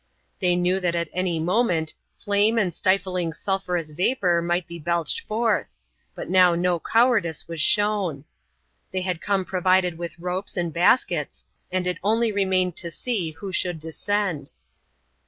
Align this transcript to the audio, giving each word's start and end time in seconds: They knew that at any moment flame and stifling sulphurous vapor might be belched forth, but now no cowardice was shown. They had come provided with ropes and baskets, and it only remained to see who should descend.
They 0.39 0.55
knew 0.55 0.79
that 0.79 0.95
at 0.95 1.09
any 1.13 1.39
moment 1.39 1.93
flame 2.17 2.57
and 2.57 2.73
stifling 2.73 3.33
sulphurous 3.33 3.91
vapor 3.91 4.41
might 4.41 4.65
be 4.65 4.79
belched 4.79 5.19
forth, 5.21 5.75
but 6.15 6.27
now 6.27 6.55
no 6.55 6.79
cowardice 6.79 7.47
was 7.47 7.61
shown. 7.61 8.25
They 8.91 9.01
had 9.01 9.21
come 9.21 9.45
provided 9.45 9.99
with 9.99 10.17
ropes 10.17 10.57
and 10.57 10.73
baskets, 10.73 11.45
and 11.71 11.85
it 11.85 11.99
only 12.03 12.31
remained 12.31 12.75
to 12.77 12.89
see 12.89 13.29
who 13.33 13.51
should 13.51 13.77
descend. 13.77 14.49